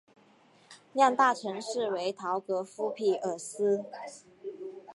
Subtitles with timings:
[0.95, 3.85] 最大城市为陶格夫匹尔斯。